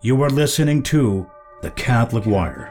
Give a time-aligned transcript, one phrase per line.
[0.00, 1.30] You are listening to
[1.62, 2.70] The Catholic Wire.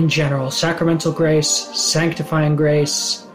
[0.00, 3.26] In general sacramental grace, sanctifying grace.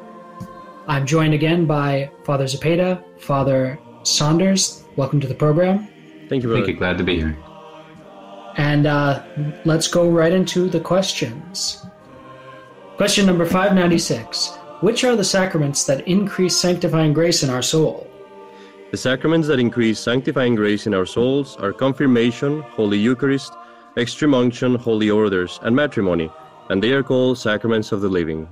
[0.87, 4.83] I'm joined again by Father Zepeda, Father Saunders.
[4.95, 5.87] Welcome to the program.
[6.27, 6.65] Thank you, brother.
[6.65, 6.79] Thank you.
[6.79, 7.37] Glad to be here.
[8.57, 9.23] And uh,
[9.63, 11.85] let's go right into the questions.
[12.97, 18.09] Question number 596 Which are the sacraments that increase sanctifying grace in our soul?
[18.89, 23.53] The sacraments that increase sanctifying grace in our souls are confirmation, Holy Eucharist,
[23.97, 26.31] extreme unction, holy orders, and matrimony,
[26.69, 28.47] and they are called sacraments of the living.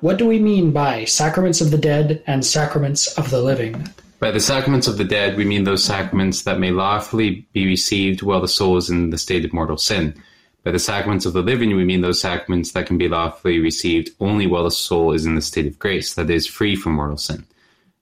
[0.00, 3.88] What do we mean by sacraments of the dead and sacraments of the living?
[4.18, 8.22] By the sacraments of the dead, we mean those sacraments that may lawfully be received
[8.22, 10.14] while the soul is in the state of mortal sin.
[10.62, 14.10] By the sacraments of the living, we mean those sacraments that can be lawfully received
[14.20, 17.18] only while the soul is in the state of grace, that is, free from mortal
[17.18, 17.44] sin.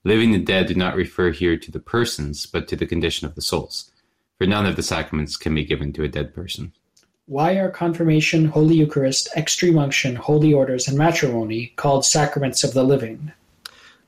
[0.04, 3.34] Living the dead do not refer here to the persons, but to the condition of
[3.34, 3.90] the souls.
[4.38, 6.72] For none of the sacraments can be given to a dead person.
[7.32, 12.84] Why are confirmation, Holy Eucharist, extreme unction, holy orders, and matrimony called sacraments of the
[12.84, 13.32] living?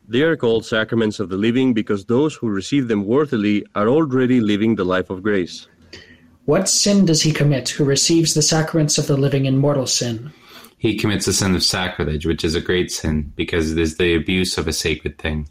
[0.06, 4.42] They are called sacraments of the living because those who receive them worthily are already
[4.42, 5.66] living the life of grace.
[6.44, 10.30] What sin does he commit who receives the sacraments of the living in mortal sin?
[10.76, 14.14] He commits the sin of sacrilege, which is a great sin because it is the
[14.14, 15.48] abuse of a sacred thing.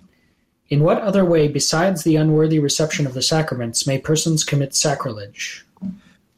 [0.70, 5.66] In what other way, besides the unworthy reception of the sacraments, may persons commit sacrilege?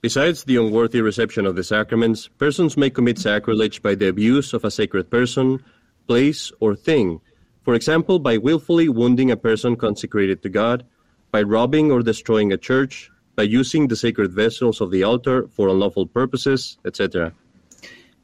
[0.06, 4.64] Besides the unworthy reception of the sacraments, persons may commit sacrilege by the abuse of
[4.64, 5.64] a sacred person,
[6.06, 7.20] place, or thing.
[7.64, 10.86] For example, by willfully wounding a person consecrated to God,
[11.32, 15.70] by robbing or destroying a church, by using the sacred vessels of the altar for
[15.70, 17.34] unlawful purposes, etc.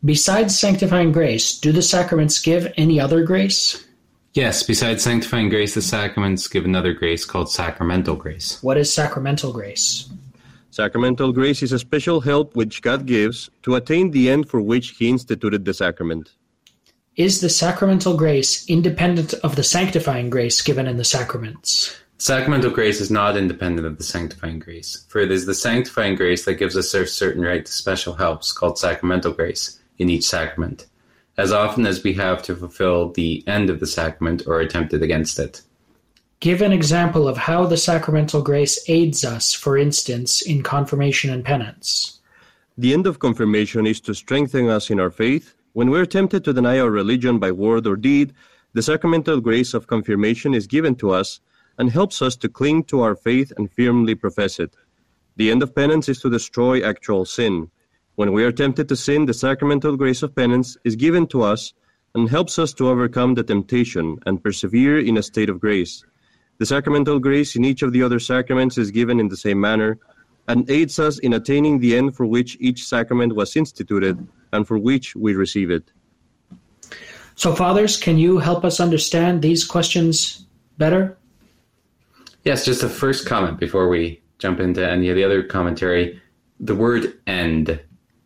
[0.06, 3.84] Besides sanctifying grace, do the sacraments give any other grace?
[4.36, 8.62] Yes, besides sanctifying grace, the sacraments give another grace called sacramental grace.
[8.62, 10.08] What is sacramental grace?
[10.72, 14.92] Sacramental grace is a special help which God gives to attain the end for which
[14.92, 16.32] He instituted the sacrament.
[17.18, 21.94] Is the sacramental grace independent of the sanctifying grace given in the sacraments?
[22.20, 26.46] Sacramental grace is not independent of the sanctifying grace, for it is the sanctifying grace
[26.46, 30.88] that gives us a certain right to special helps called sacramental grace in each sacrament,
[31.38, 35.38] as often as we have to fulfill the end of the sacrament or attempted against
[35.38, 35.64] it.
[36.42, 41.46] Give an example of how the sacramental grace aids us, for instance, in confirmation and
[41.46, 42.20] penance.
[42.80, 45.54] The end of confirmation is to strengthen us in our faith.
[45.74, 48.34] When we are tempted to deny our religion by word or deed,
[48.74, 51.42] the sacramental grace of confirmation is given to us
[51.78, 54.76] and helps us to cling to our faith and firmly profess it.
[55.36, 57.70] The end of penance is to destroy actual sin.
[58.16, 61.74] When we are tempted to sin, the sacramental grace of penance is given to us
[62.16, 66.04] and helps us to overcome the temptation and persevere in a state of grace.
[66.62, 69.98] The sacramental grace in each of the other sacraments is given in the same manner
[70.48, 74.78] and aids us in attaining the end for which each sacrament was instituted and for
[74.78, 75.92] which we receive it.
[77.34, 80.46] So, fathers, can you help us understand these questions
[80.78, 81.18] better?
[82.44, 86.22] Yes, just a first comment before we jump into any of the other commentary.
[86.60, 87.80] The word end.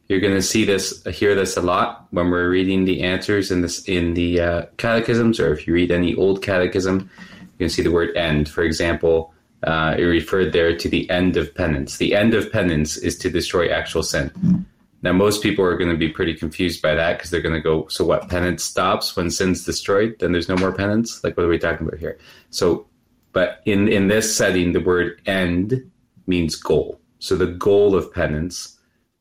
[0.09, 3.61] You're going to see this, hear this a lot when we're reading the answers in
[3.61, 7.09] this in the uh, catechisms, or if you read any old catechism,
[7.57, 8.49] you can see the word end.
[8.49, 9.33] For example,
[9.63, 11.97] uh, it referred there to the end of penance.
[11.97, 14.65] The end of penance is to destroy actual sin.
[15.01, 17.61] Now, most people are going to be pretty confused by that because they're going to
[17.61, 18.27] go, so what?
[18.27, 20.17] Penance stops when sin's destroyed?
[20.19, 21.23] Then there's no more penance?
[21.23, 22.17] Like, what are we talking about here?
[22.49, 22.87] So,
[23.31, 25.91] but in, in this setting, the word end
[26.27, 26.99] means goal.
[27.19, 28.79] So the goal of penance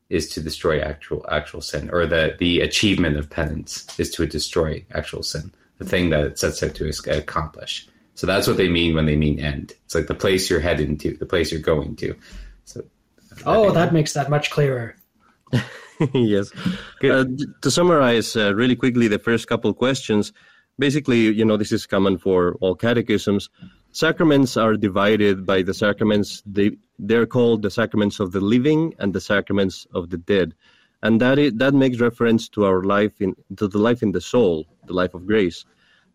[0.09, 4.85] is to destroy actual actual sin, or the, the achievement of penance is to destroy
[4.93, 7.87] actual sin, the thing that it sets out to accomplish.
[8.15, 9.73] So that's what they mean when they mean end.
[9.85, 12.15] It's like the place you're heading to, the place you're going to.
[12.63, 12.83] So,
[13.45, 14.95] oh, that makes that much clearer.
[16.13, 16.51] yes.
[17.03, 17.25] Uh,
[17.61, 20.31] to summarize uh, really quickly the first couple questions,
[20.79, 23.49] basically, you know, this is common for all catechisms.
[23.91, 26.41] Sacraments are divided by the sacraments.
[26.45, 30.53] They they're called the sacraments of the living and the sacraments of the dead,
[31.03, 34.21] and that is, that makes reference to our life in to the life in the
[34.21, 35.65] soul, the life of grace.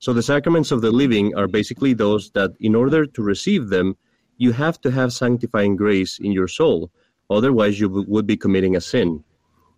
[0.01, 3.97] So the sacraments of the living are basically those that, in order to receive them,
[4.39, 6.91] you have to have sanctifying grace in your soul.
[7.29, 9.23] Otherwise, you would be committing a sin.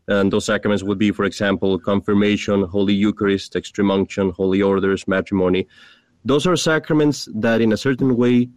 [0.06, 5.66] And those sacraments would be, for example, confirmation, Holy Eucharist, extreme unction, holy orders, matrimony.
[6.24, 8.48] Those are sacraments that, in a certain way,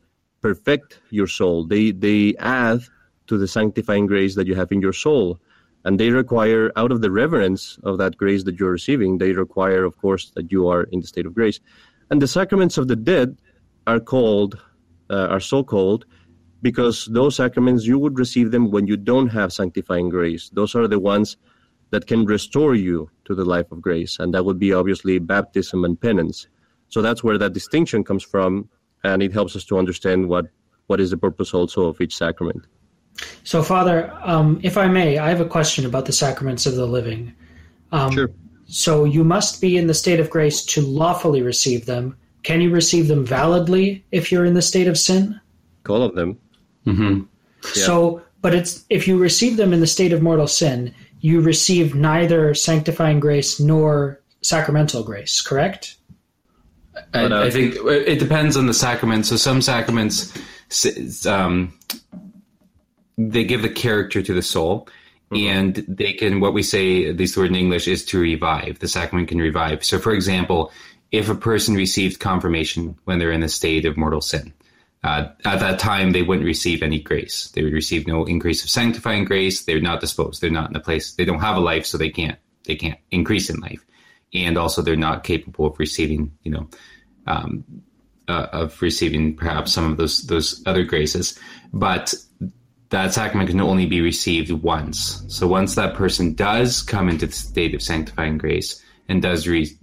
[0.41, 1.65] perfect your soul.
[1.65, 2.81] They they add
[3.25, 5.39] to the sanctifying grace that you have in your soul,
[5.85, 9.85] and they require, out of the reverence of that grace that you're receiving, they require,
[9.85, 11.59] of course, that you are in the state of grace.
[12.09, 13.37] And the sacraments of the dead
[13.87, 14.59] are called,
[15.11, 16.05] uh, are so called,
[16.63, 20.49] because those sacraments you would receive them when you don't have sanctifying grace.
[20.49, 21.37] Those are the ones
[21.91, 25.85] that can restore you to the life of grace, and that would be obviously baptism
[25.85, 26.47] and penance.
[26.89, 28.69] So that's where that distinction comes from,
[29.03, 30.47] and it helps us to understand what
[30.87, 32.65] what is the purpose also of each sacrament.
[33.43, 36.85] So, Father, um, if I may, I have a question about the sacraments of the
[36.87, 37.33] living.
[37.91, 38.29] Um, Sure.
[38.67, 42.17] So, you must be in the state of grace to lawfully receive them.
[42.43, 45.39] Can you receive them validly if you're in the state of sin?
[45.87, 46.37] All of them.
[46.85, 47.21] hmm
[47.61, 51.95] So, but it's if you receive them in the state of mortal sin, you receive
[51.95, 55.97] neither sanctifying grace nor sacramental grace, correct?
[57.13, 59.25] I, uh, I think it depends on the sacrament.
[59.25, 60.31] So some sacraments,
[61.25, 61.73] um,
[63.17, 64.87] they give the character to the soul,
[65.31, 68.79] and they can what we say at least the word in English is to revive.
[68.79, 69.83] The sacrament can revive.
[69.83, 70.71] So, for example,
[71.11, 74.53] if a person received confirmation when they're in a state of mortal sin,
[75.03, 77.51] uh, at that time they wouldn't receive any grace.
[77.53, 79.63] They would receive no increase of sanctifying grace.
[79.63, 80.41] They're not disposed.
[80.41, 81.13] They're not in a place.
[81.13, 82.39] They don't have a life, so they can't.
[82.65, 83.85] They can't increase in life,
[84.33, 86.31] and also they're not capable of receiving.
[86.43, 86.69] You know,
[87.27, 87.63] um,
[88.27, 91.39] uh, of receiving perhaps some of those those other graces,
[91.71, 92.15] but
[92.89, 95.23] that sacrament can only be received once.
[95.27, 99.75] So once that person does come into the state of sanctifying grace and does re-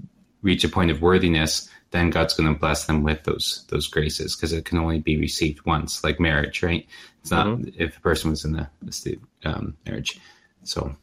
[0.43, 4.35] reach a point of worthiness, then God's going to bless them with those those graces
[4.35, 6.87] because it can only be received once, like marriage, right?
[7.21, 10.19] It's not if a person was in the, the state um, marriage.
[10.65, 10.95] So.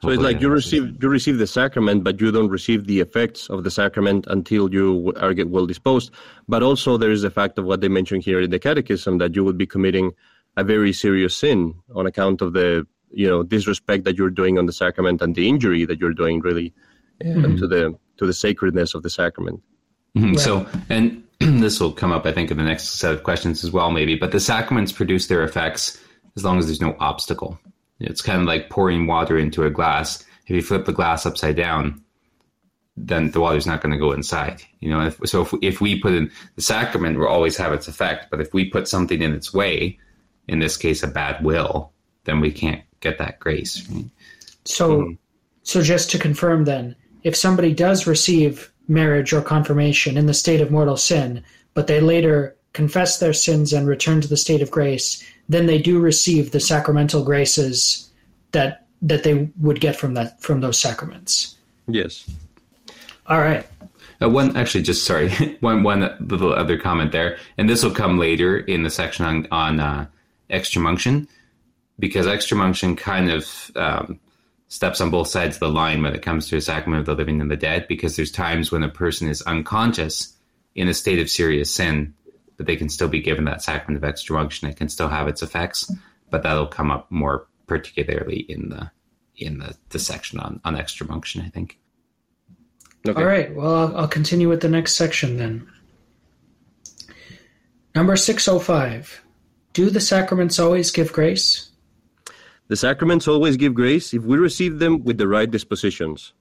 [0.00, 3.48] So it's like you receive you receive the sacrament, but you don't receive the effects
[3.48, 6.10] of the sacrament until you are get well disposed.
[6.48, 9.36] But also there is the fact of what they mention here in the Catechism that
[9.36, 10.12] you would be committing
[10.56, 14.66] a very serious sin on account of the you know disrespect that you're doing on
[14.66, 16.72] the sacrament and the injury that you're doing really
[17.20, 19.60] uh, to the to the sacredness of the sacrament.
[20.16, 20.38] Mhm.
[20.38, 23.70] So, and this will come up, I think, in the next set of questions as
[23.70, 24.14] well, maybe.
[24.14, 25.98] But the sacraments produce their effects
[26.36, 27.58] as long as there's no obstacle.
[28.00, 30.24] It's kind of like pouring water into a glass.
[30.46, 32.02] If you flip the glass upside down,
[32.96, 34.62] then the water's not going to go inside.
[34.80, 37.88] You know, if, so if, if we put in the sacrament, will always have its
[37.88, 38.26] effect.
[38.30, 39.98] But if we put something in its way,
[40.48, 41.92] in this case, a bad will,
[42.24, 43.88] then we can't get that grace.
[43.88, 44.04] Right?
[44.64, 45.16] So,
[45.62, 50.60] so just to confirm, then, if somebody does receive marriage or confirmation in the state
[50.60, 51.42] of mortal sin,
[51.74, 55.78] but they later confess their sins and return to the state of grace, then they
[55.78, 58.10] do receive the sacramental graces
[58.52, 61.56] that that they would get from that from those sacraments.
[61.88, 62.30] Yes.
[63.26, 63.66] All right.
[64.22, 65.30] Uh, one actually, just sorry,
[65.60, 69.46] one one little other comment there, and this will come later in the section on
[69.50, 70.06] on uh,
[70.52, 71.28] extreme unction,
[71.98, 74.20] because extreme unction kind of um,
[74.68, 77.14] steps on both sides of the line when it comes to the sacrament of the
[77.14, 80.36] living and the dead, because there's times when a person is unconscious
[80.74, 82.14] in a state of serious sin,
[82.56, 84.68] but they can still be given that sacrament of extreme unction.
[84.68, 85.90] It can still have its effects,
[86.30, 88.90] but that'll come up more particularly in the
[89.36, 91.78] in the, the section on on extreme unction, I think.
[93.06, 93.20] Okay.
[93.20, 93.54] All right.
[93.54, 95.68] Well, I'll, I'll continue with the next section then.
[97.94, 99.22] Number 605.
[99.72, 101.70] Do the sacraments always give grace?
[102.68, 106.34] The sacraments always give grace if we receive them with the right dispositions.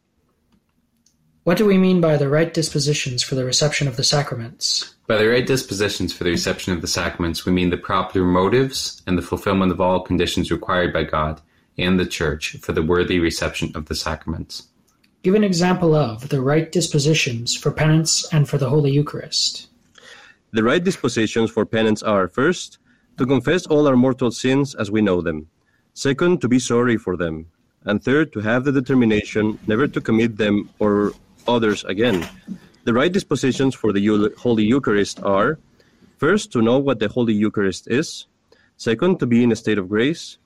[1.43, 4.95] What do we mean by the right dispositions for the reception of the sacraments?
[5.07, 9.01] By the right dispositions for the reception of the sacraments, we mean the proper motives
[9.07, 11.41] and the fulfillment of all conditions required by God
[11.77, 14.67] and the Church for the worthy reception of the sacraments.
[15.23, 19.67] Give an example of the right dispositions for penance and for the Holy Eucharist.
[20.51, 22.77] The right dispositions for penance are first,
[23.21, 25.47] to confess all our mortal sins as we know them,
[25.93, 27.45] second, to be sorry for them,
[27.83, 31.13] and third, to have the determination never to commit them or
[31.47, 32.27] others again.
[32.83, 35.59] The right dispositions for the Holy Eucharist are
[36.17, 38.25] first, to know what the Holy Eucharist is,
[38.77, 40.39] second, to be in a state of grace,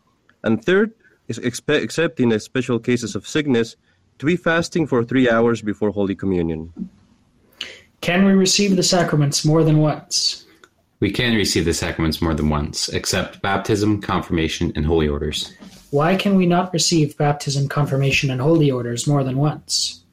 [0.44, 0.92] and third,
[1.30, 3.78] except in special cases of sickness,
[4.20, 6.74] to be fasting for three hours before Holy Communion.
[8.02, 10.45] Can we receive the sacraments more than once?
[11.02, 15.54] We can receive the sacraments more than once, except baptism, confirmation, and holy orders.
[15.92, 20.06] Why can we not receive baptism, confirmation, and holy orders more than once?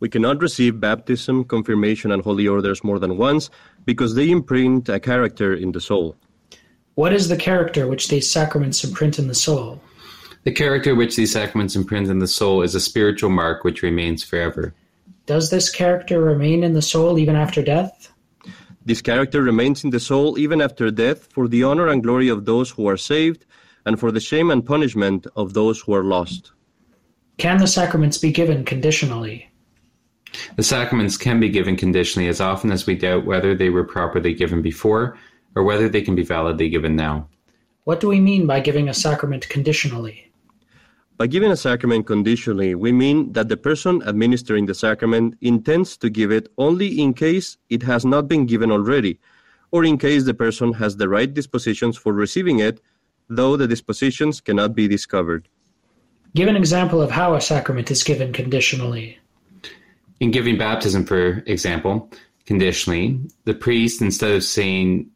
[0.00, 3.50] We cannot receive baptism, confirmation, and holy orders more than once
[3.84, 6.14] because they imprint a character in the soul.
[6.94, 9.80] What is the character which these sacraments imprint in the soul?
[10.44, 14.22] The character which these sacraments imprint in the soul is a spiritual mark which remains
[14.22, 14.74] forever.
[15.26, 18.07] Does this character remain in the soul even after death?
[18.88, 22.46] This character remains in the soul even after death for the honor and glory of
[22.46, 23.44] those who are saved
[23.84, 26.52] and for the shame and punishment of those who are lost.
[27.36, 29.50] Can the sacraments be given conditionally?
[30.56, 34.32] The sacraments can be given conditionally as often as we doubt whether they were properly
[34.32, 35.18] given before
[35.54, 37.28] or whether they can be validly given now.
[37.84, 40.27] What do we mean by giving a sacrament conditionally?
[41.18, 46.08] By giving a sacrament conditionally, we mean that the person administering the sacrament intends to
[46.08, 49.18] give it only in case it has not been given already,
[49.72, 52.80] or in case the person has the right dispositions for receiving it,
[53.28, 55.48] though the dispositions cannot be discovered.
[56.36, 59.18] Give an example of how a sacrament is given conditionally.
[60.20, 62.12] In giving baptism, for example,
[62.46, 65.10] conditionally, the priest, instead of saying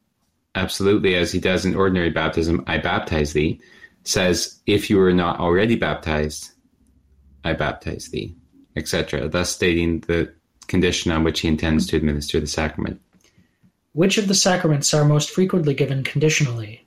[0.56, 3.60] absolutely as he does in ordinary baptism, I baptize thee,
[4.04, 6.50] says, If you are not already baptized,
[7.44, 8.36] I baptize thee,
[8.76, 10.32] etc., thus stating the
[10.66, 13.00] condition on which he intends to administer the sacrament.
[13.92, 16.86] Which of the sacraments are most frequently given conditionally?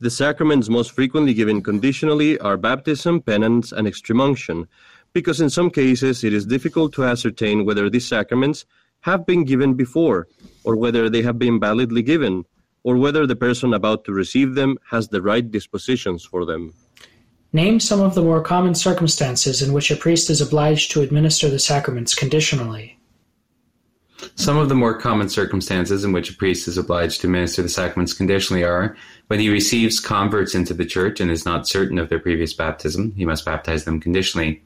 [0.00, 4.66] The sacraments most frequently given conditionally are baptism, penance, and extreme unction,
[5.12, 8.64] because in some cases it is difficult to ascertain whether these sacraments
[9.00, 10.28] have been given before,
[10.64, 12.44] or whether they have been validly given,
[12.82, 16.72] or whether the person about to receive them has the right dispositions for them.
[17.52, 21.48] Name some of the more common circumstances in which a priest is obliged to administer
[21.48, 22.96] the sacraments conditionally.
[24.34, 27.68] Some of the more common circumstances in which a priest is obliged to administer the
[27.68, 28.96] sacraments conditionally are
[29.28, 33.12] when he receives converts into the church and is not certain of their previous baptism,
[33.16, 34.62] he must baptize them conditionally.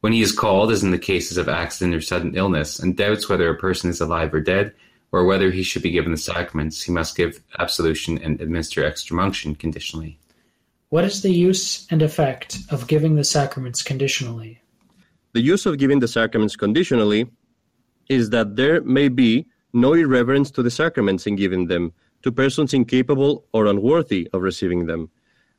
[0.00, 3.28] When he is called, as in the cases of accident or sudden illness, and doubts
[3.28, 4.74] whether a person is alive or dead,
[5.12, 9.20] or whether he should be given the sacraments, he must give absolution and administer extreme
[9.20, 10.18] unction conditionally.
[10.88, 14.62] What is the use and effect of giving the sacraments conditionally?
[15.32, 17.28] The use of giving the sacraments conditionally
[18.08, 22.72] is that there may be no irreverence to the sacraments in giving them to persons
[22.72, 25.10] incapable or unworthy of receiving them,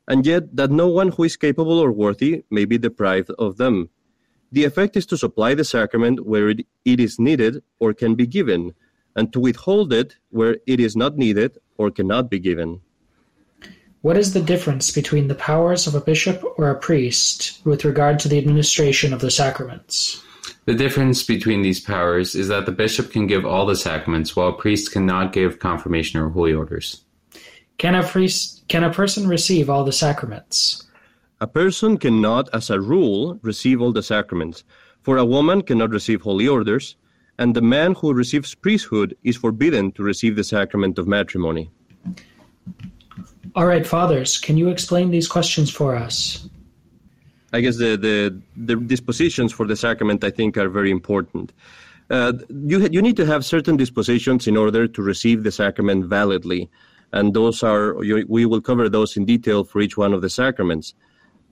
[0.08, 3.88] and yet that no one who is capable or worthy may be deprived of them.
[4.50, 8.26] The effect is to supply the sacrament where it, it is needed or can be
[8.26, 8.74] given,
[9.18, 12.80] and to withhold it where it is not needed or cannot be given.
[14.02, 18.20] What is the difference between the powers of a bishop or a priest with regard
[18.20, 20.22] to the administration of the sacraments?
[20.66, 24.50] The difference between these powers is that the bishop can give all the sacraments while
[24.50, 27.02] a priest cannot give confirmation or holy orders.
[27.78, 30.86] Can a priest can a person receive all the sacraments?
[31.40, 34.62] A person cannot as a rule receive all the sacraments,
[35.02, 36.96] for a woman cannot receive holy orders,
[37.38, 41.70] and the man who receives priesthood is forbidden to receive the sacrament of matrimony.
[43.54, 46.48] All right, fathers, can you explain these questions for us?
[47.52, 51.52] I guess the, the, the dispositions for the sacrament, I think, are very important.
[52.10, 56.68] Uh, you, you need to have certain dispositions in order to receive the sacrament validly.
[57.12, 60.28] And those are, you, we will cover those in detail for each one of the
[60.28, 60.94] sacraments.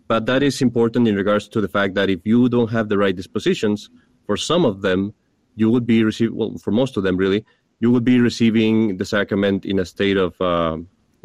[0.06, 2.98] But that is important in regards to the fact that if you don't have the
[2.98, 3.88] right dispositions,
[4.26, 5.14] for some of them,
[5.56, 7.44] you would be receiving, well, for most of them really,
[7.80, 10.76] you would be receiving the sacrament in a state of, uh,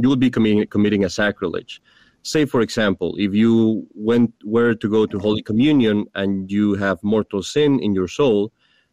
[0.02, 1.82] you would be committing, committing a sacrilege.
[2.24, 6.98] Say, for example, if you went were to go to Holy Communion and you have
[7.04, 8.52] mortal sin in your soul,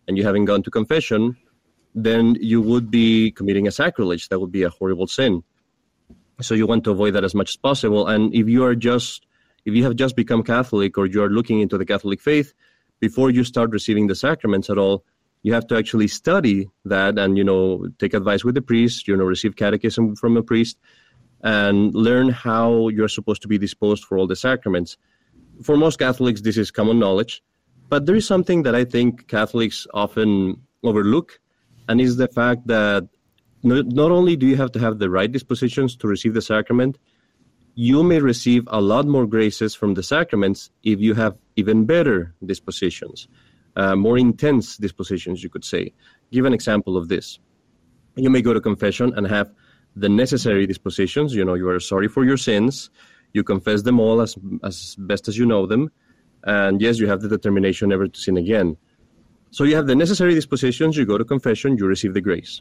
[0.09, 1.37] and you haven't gone to confession,
[1.95, 4.29] then you would be committing a sacrilege.
[4.31, 5.43] That would be a horrible sin.
[6.41, 8.07] So you want to avoid that as much as possible.
[8.07, 9.27] And if you are just,
[9.67, 12.55] if you have just become Catholic or you are looking into the Catholic faith,
[13.01, 15.05] before you start receiving the sacraments at all,
[15.43, 19.17] you have to actually study that and you know take advice with the priest you
[19.17, 20.79] know receive catechism from a priest
[21.43, 24.97] and learn how you're supposed to be disposed for all the sacraments.
[25.63, 27.43] For most catholics this is common knowledge
[27.89, 31.41] but there is something that i think catholics often overlook
[31.89, 33.09] and is the fact that
[33.65, 36.99] not only do you have to have the right dispositions to receive the sacrament
[37.75, 42.35] you may receive a lot more graces from the sacraments if you have even better
[42.45, 43.27] dispositions
[43.79, 45.93] uh, more intense dispositions, you could say.
[46.33, 47.39] Give an example of this.
[48.17, 49.53] You may go to confession and have
[49.95, 51.35] the necessary dispositions.
[51.35, 52.91] You know, you are sorry for your sins.
[53.33, 55.91] You confess them all as, as best as you know them.
[56.45, 58.77] And yes, you have the determination never to sin again.
[59.51, 60.97] So you have the necessary dispositions.
[60.97, 62.61] You go to confession, you receive the grace.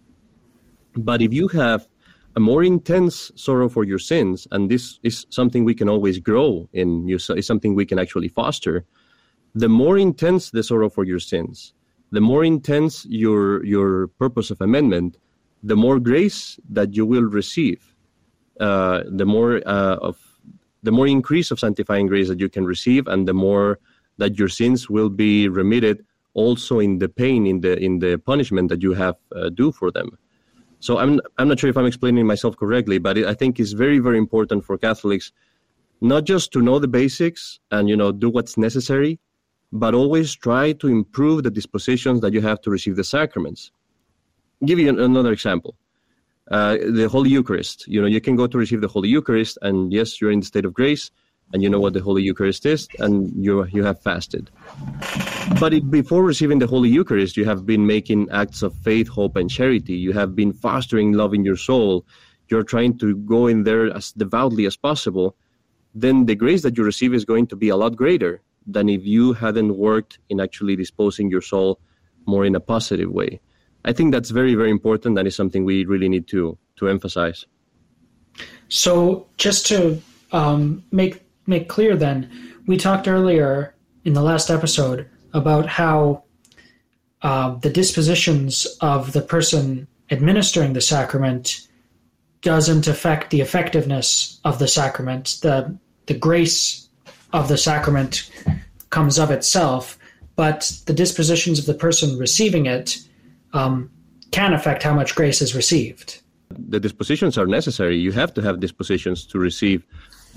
[0.95, 1.87] But if you have
[2.35, 6.69] a more intense sorrow for your sins, and this is something we can always grow
[6.73, 8.85] in, you, is something we can actually foster,
[9.55, 11.73] the more intense the sorrow for your sins,
[12.11, 15.17] the more intense your your purpose of amendment,
[15.63, 17.95] the more grace that you will receive,
[18.59, 20.17] uh, the more uh, of
[20.83, 23.79] the more increase of sanctifying grace that you can receive, and the more
[24.17, 28.69] that your sins will be remitted also in the pain in the in the punishment
[28.69, 30.17] that you have uh, due for them.
[30.79, 33.71] So i'm i'm not sure if i'm explaining myself correctly but it, i think it's
[33.71, 35.31] very very important for catholics
[36.01, 39.19] not just to know the basics and you know do what's necessary
[39.71, 43.71] but always try to improve the dispositions that you have to receive the sacraments
[44.61, 45.75] I'll give you another example
[46.49, 49.91] uh, the holy eucharist you know you can go to receive the holy eucharist and
[49.91, 51.11] yes you're in the state of grace
[51.53, 54.49] and you know what the Holy Eucharist is, and you you have fasted.
[55.59, 59.35] But if before receiving the Holy Eucharist, you have been making acts of faith, hope,
[59.35, 59.95] and charity.
[59.95, 62.05] You have been fostering love in your soul.
[62.49, 65.35] You're trying to go in there as devoutly as possible.
[65.95, 69.05] Then the grace that you receive is going to be a lot greater than if
[69.05, 71.79] you hadn't worked in actually disposing your soul
[72.25, 73.39] more in a positive way.
[73.85, 75.15] I think that's very, very important.
[75.15, 77.45] That is something we really need to to emphasize.
[78.69, 82.29] So, just to um, make make clear then,
[82.67, 86.23] we talked earlier in the last episode about how
[87.21, 91.67] uh, the dispositions of the person administering the sacrament
[92.41, 95.37] doesn't affect the effectiveness of the sacrament.
[95.41, 96.86] The the grace
[97.37, 98.29] of the sacrament
[98.89, 99.97] comes of itself,
[100.35, 102.97] but the dispositions of the person receiving it
[103.53, 103.89] um,
[104.31, 106.21] can affect how much grace is received.
[106.49, 107.97] The dispositions are necessary.
[107.97, 109.85] You have to have dispositions to receive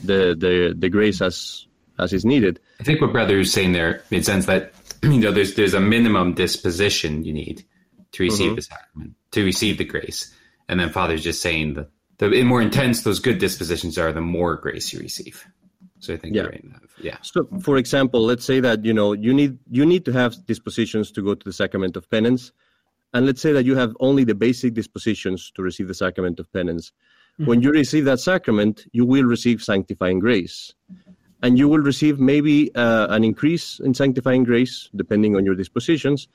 [0.05, 1.67] the the the grace as
[1.99, 2.61] as is needed.
[2.81, 5.81] I think what brother is saying there made sense that you know there's there's a
[5.81, 7.65] minimum disposition you need
[8.13, 8.57] to receive mm-hmm.
[8.57, 10.35] the sacrament to receive the grace,
[10.69, 11.89] and then Father's just saying that
[12.19, 15.47] the more intense those good dispositions are, the more grace you receive.
[16.01, 16.43] So I think yeah.
[16.43, 16.65] Right
[17.01, 17.17] yeah.
[17.23, 21.13] So for example, let's say that you know you need you need to have dispositions
[21.13, 22.53] to go to the sacrament of penance,
[23.15, 26.53] and let's say that you have only the basic dispositions to receive the sacrament of
[26.53, 26.93] penance
[27.41, 27.49] Mm-hmm.
[27.49, 30.75] When you receive that sacrament, you will receive sanctifying grace.
[31.43, 36.29] And you will receive maybe uh, an increase in sanctifying grace, depending on your dispositions.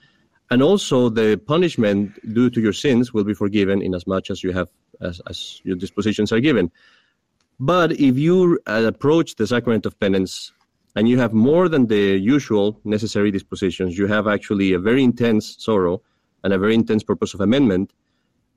[0.49, 4.43] And also, the punishment due to your sins will be forgiven in as much as
[4.43, 4.69] you have,
[5.01, 6.71] as, as your dispositions are given.
[7.59, 10.51] But if you uh, approach the sacrament of penance
[10.95, 15.55] and you have more than the usual necessary dispositions, you have actually a very intense
[15.59, 16.01] sorrow
[16.43, 17.93] and a very intense purpose of amendment,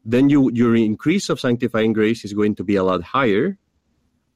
[0.04, 3.56] then you, your increase of sanctifying grace is going to be a lot higher.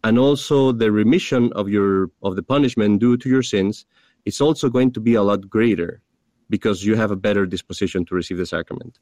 [0.05, 3.87] And also the remission of your of the punishment due to your sins
[4.25, 6.03] is also going to be a lot greater
[6.51, 8.99] because you have a better disposition to receive the sacrament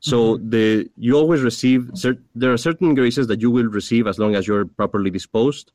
[0.00, 0.50] so mm-hmm.
[0.50, 1.90] the you always receive
[2.34, 5.72] there are certain graces that you will receive as long as you're properly disposed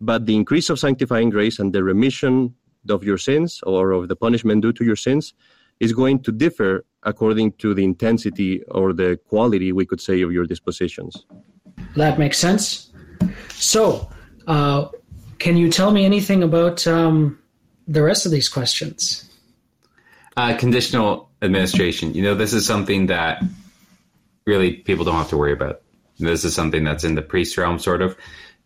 [0.00, 2.54] but the increase of sanctifying grace and the remission
[2.88, 5.34] of your sins or of the punishment due to your sins
[5.80, 10.30] is going to differ according to the intensity or the quality, we could say, of
[10.30, 11.24] your dispositions.
[11.96, 12.92] That makes sense.
[13.50, 14.10] So,
[14.46, 14.88] uh,
[15.38, 17.38] can you tell me anything about um,
[17.88, 19.28] the rest of these questions?
[20.36, 22.14] Uh, conditional administration.
[22.14, 23.42] You know, this is something that
[24.46, 25.82] really people don't have to worry about.
[26.18, 28.16] This is something that's in the priest realm, sort of.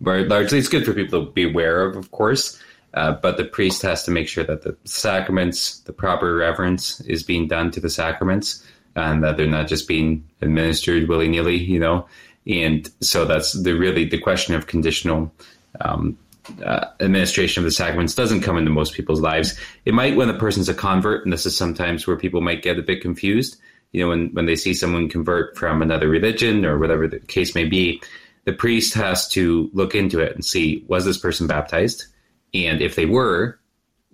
[0.00, 2.60] But largely, it's good for people to be aware of, of course.
[2.94, 7.22] Uh, but the priest has to make sure that the sacraments, the proper reverence is
[7.22, 11.78] being done to the sacraments and that they're not just being administered willy nilly, you
[11.78, 12.06] know.
[12.46, 15.32] And so that's the really the question of conditional
[15.80, 16.16] um,
[16.64, 19.58] uh, administration of the sacraments doesn't come into most people's lives.
[19.84, 22.78] It might when the person's a convert, and this is sometimes where people might get
[22.78, 23.56] a bit confused.
[23.92, 27.54] You know, when, when they see someone convert from another religion or whatever the case
[27.54, 28.02] may be,
[28.44, 32.06] the priest has to look into it and see was this person baptized?
[32.52, 33.58] And if they were,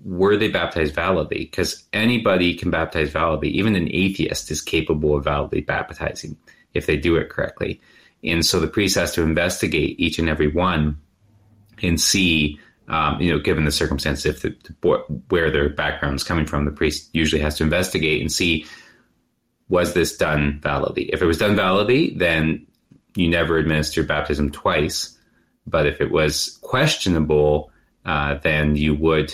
[0.05, 1.41] were they baptized validly?
[1.41, 3.49] Because anybody can baptize validly.
[3.51, 6.37] Even an atheist is capable of validly baptizing
[6.75, 7.81] if they do it correctly.
[8.23, 10.99] And so the priest has to investigate each and every one
[11.83, 14.51] and see, um, you know, given the circumstances, if the,
[15.29, 18.67] where their background is coming from, the priest usually has to investigate and see
[19.69, 21.05] was this done validly.
[21.13, 22.67] If it was done validly, then
[23.15, 25.17] you never administer baptism twice.
[25.67, 27.71] But if it was questionable,
[28.05, 29.33] uh, then you would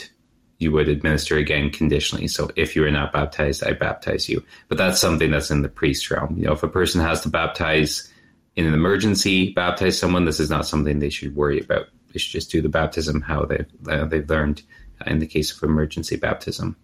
[0.58, 2.28] you would administer again conditionally.
[2.28, 4.42] So if you are not baptized, I baptize you.
[4.68, 6.36] But that's something that's in the priest realm.
[6.38, 8.10] You know, if a person has to baptize
[8.54, 11.88] in an emergency, baptize someone, this is not something they should worry about.
[12.12, 14.62] They should just do the baptism how they've, uh, they've learned
[15.06, 16.76] in the case of emergency baptism.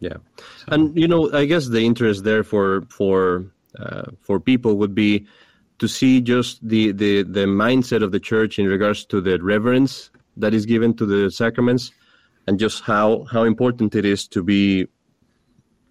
[0.00, 0.16] Yeah,
[0.68, 3.46] and you know, I guess the interest there for for
[3.78, 5.26] uh, for people would be
[5.78, 10.10] to see just the, the the mindset of the church in regards to the reverence
[10.36, 11.90] that is given to the sacraments
[12.46, 14.86] and just how how important it is to be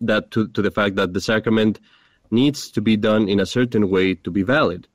[0.02, 1.80] that to, to the fact that the sacrament
[2.30, 4.88] needs to be done in a certain way to be valid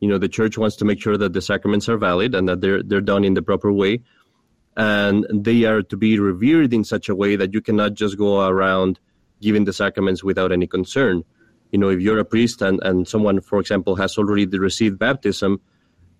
[0.00, 2.60] You know, the church wants to make sure that the sacraments are valid and that
[2.60, 4.00] they're they're done in the proper way,
[4.76, 8.46] and they are to be revered in such a way that you cannot just go
[8.46, 9.00] around
[9.40, 11.24] giving the sacraments without any concern.
[11.70, 15.60] You know, if you're a priest and, and someone, for example, has already received baptism,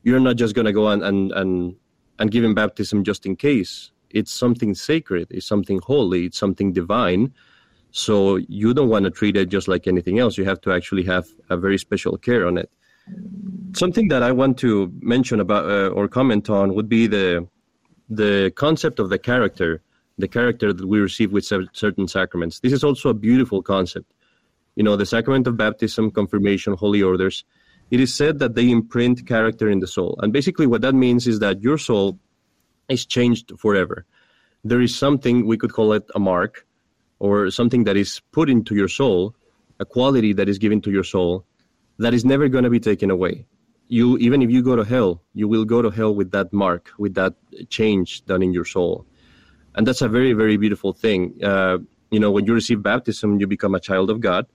[0.03, 1.77] you're not just going to go and, and, and,
[2.19, 3.91] and give him baptism just in case.
[4.11, 7.33] It's something sacred, it's something holy, it's something divine.
[7.91, 10.37] So you don't want to treat it just like anything else.
[10.37, 12.71] You have to actually have a very special care on it.
[13.75, 17.47] Something that I want to mention about uh, or comment on would be the
[18.09, 19.83] the concept of the character,
[20.16, 22.61] the character that we receive with certain sacraments.
[22.61, 24.12] This is also a beautiful concept.
[24.77, 27.44] You know, the sacrament of baptism, confirmation, holy orders.
[27.90, 31.27] It is said that they imprint character in the soul, and basically what that means
[31.27, 32.18] is that your soul
[32.88, 34.07] is changed forever.
[34.64, 36.66] There is something we could call it a mark
[37.18, 39.35] or something that is put into your soul,
[39.81, 41.44] a quality that is given to your soul
[41.99, 43.47] that is never going to be taken away.
[43.89, 46.91] You even if you go to hell, you will go to hell with that mark,
[46.99, 47.35] with that
[47.71, 49.07] change done in your soul,
[49.75, 51.43] and that's a very very beautiful thing.
[51.43, 51.79] Uh,
[52.11, 54.47] you know, when you receive baptism, you become a child of God.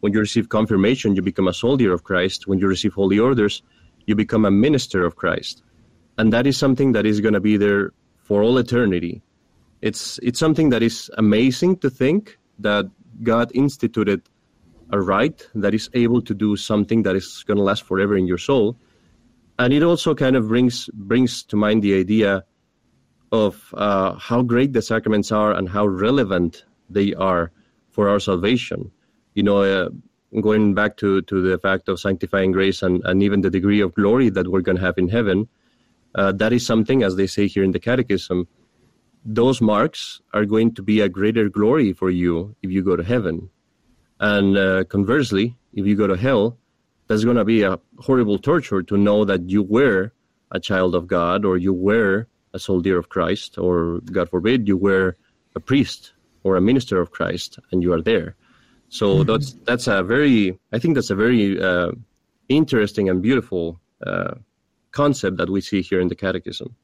[0.00, 2.46] When you receive confirmation, you become a soldier of Christ.
[2.46, 3.62] When you receive holy orders,
[4.06, 5.62] you become a minister of Christ,
[6.16, 9.22] and that is something that is going to be there for all eternity
[9.82, 12.86] it's it's something that is amazing to think that
[13.22, 14.22] God instituted
[14.92, 18.26] a rite that is able to do something that is going to last forever in
[18.26, 18.76] your soul,
[19.58, 22.44] and it also kind of brings brings to mind the idea
[23.32, 27.52] of uh, how great the sacraments are and how relevant they are
[27.90, 28.90] for our salvation.
[29.34, 29.88] You know, uh,
[30.40, 33.94] going back to, to the fact of sanctifying grace and, and even the degree of
[33.94, 35.48] glory that we're going to have in heaven,
[36.14, 38.48] uh, that is something, as they say here in the Catechism,
[39.24, 43.04] those marks are going to be a greater glory for you if you go to
[43.04, 43.50] heaven.
[44.20, 46.58] And uh, conversely, if you go to hell,
[47.08, 50.12] that's going to be a horrible torture to know that you were
[50.52, 54.76] a child of God or you were a soldier of Christ or, God forbid, you
[54.76, 55.16] were
[55.56, 56.12] a priest
[56.44, 58.36] or a minister of Christ and you are there.
[58.90, 59.30] So mm-hmm.
[59.30, 61.92] that's that's a very I think that's a very uh,
[62.48, 64.34] interesting and beautiful uh,
[64.90, 66.74] concept that we see here in the Catechism.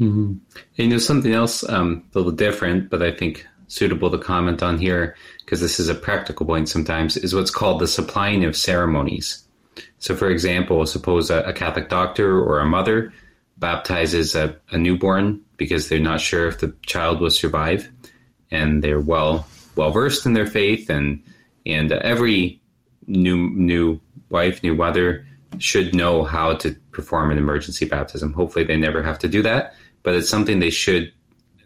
[0.00, 0.32] Mm-hmm.
[0.32, 0.38] And
[0.78, 4.78] you know something else um, a little different, but I think suitable to comment on
[4.78, 9.44] here because this is a practical point sometimes is what's called the supplying of ceremonies.
[9.98, 13.12] So, for example, suppose a, a Catholic doctor or a mother
[13.56, 17.90] baptizes a, a, newborn because they're not sure if the child will survive,
[18.50, 21.22] and they're well well versed in their faith, and
[21.64, 22.60] and every
[23.06, 25.26] new new wife, new mother
[25.58, 28.32] should know how to perform an emergency baptism.
[28.32, 31.12] Hopefully, they never have to do that but it's something they should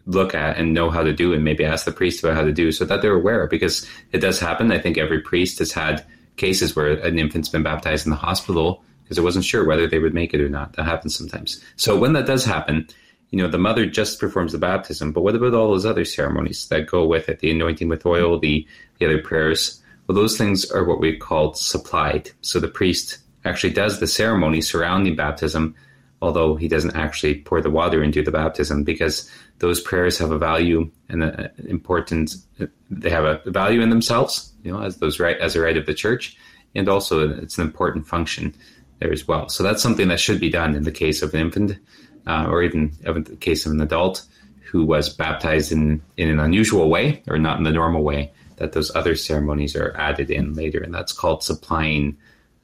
[0.07, 2.51] look at and know how to do and maybe ask the priest about how to
[2.51, 4.71] do so that they're aware because it does happen.
[4.71, 6.05] I think every priest has had
[6.37, 9.99] cases where an infant's been baptized in the hospital because it wasn't sure whether they
[9.99, 10.73] would make it or not.
[10.73, 11.63] That happens sometimes.
[11.75, 12.87] So when that does happen,
[13.31, 16.67] you know, the mother just performs the baptism, but what about all those other ceremonies
[16.69, 17.39] that go with it?
[17.39, 18.65] The anointing with oil, the,
[18.99, 19.81] the other prayers.
[20.07, 22.31] Well, those things are what we call supplied.
[22.41, 25.75] So the priest actually does the ceremony surrounding baptism
[26.21, 30.37] although he doesn't actually pour the water into the baptism because those prayers have a
[30.37, 32.45] value and an importance
[32.89, 35.85] they have a value in themselves you know as those right as a rite of
[35.85, 36.37] the church
[36.75, 38.53] and also it's an important function
[38.99, 39.49] there as well.
[39.49, 41.77] So that's something that should be done in the case of an infant
[42.25, 44.23] uh, or even in the case of an adult
[44.71, 48.73] who was baptized in in an unusual way or not in the normal way that
[48.73, 50.81] those other ceremonies are added in later.
[50.81, 52.17] And that's called supplying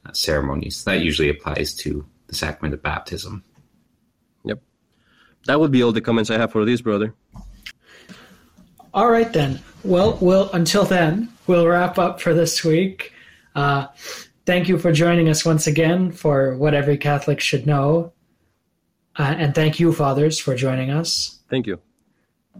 [0.04, 0.84] uh, ceremonies.
[0.84, 3.44] That usually applies to the sacrament of baptism.
[5.46, 7.14] That would be all the comments I have for this, brother.
[8.92, 9.60] All right, then.
[9.82, 13.12] Well, we'll until then, we'll wrap up for this week.
[13.54, 13.88] Uh,
[14.46, 18.12] thank you for joining us once again for what every Catholic should know.
[19.16, 21.40] Uh, and thank you, fathers, for joining us.
[21.50, 21.80] Thank you.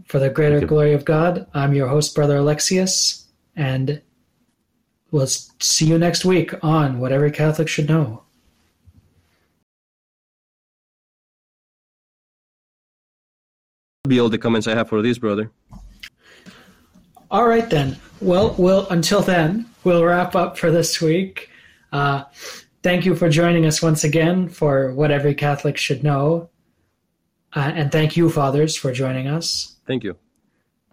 [0.05, 4.01] For the greater glory of God, I'm your host, Brother Alexius, and
[5.11, 8.24] we'll see you next week on What Every Catholic Should Know.
[14.07, 15.51] Be all the comments I have for this, brother.
[17.31, 17.97] All right, then.
[18.21, 21.49] Well, we'll until then, we'll wrap up for this week.
[21.91, 22.23] Uh,
[22.83, 26.49] thank you for joining us once again for what every Catholic should know.
[27.53, 29.75] Uh, and thank you, fathers, for joining us.
[29.87, 30.17] Thank you.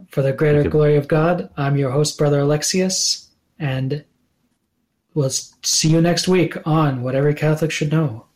[0.09, 4.05] For the greater glory of God, I'm your host, Brother Alexius, and
[5.14, 8.27] we'll see you next week on What Every Catholic Should Know.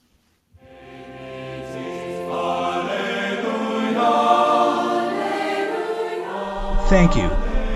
[6.88, 7.28] Thank you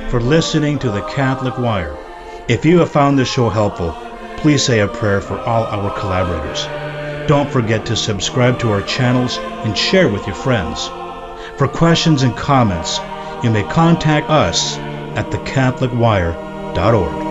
[0.09, 1.96] for listening to the Catholic Wire.
[2.49, 3.92] If you have found this show helpful,
[4.37, 6.64] please say a prayer for all our collaborators.
[7.29, 10.87] Don't forget to subscribe to our channels and share with your friends.
[11.59, 13.01] For questions and comments,
[13.42, 17.30] you may contact us at thecatholicwire.org.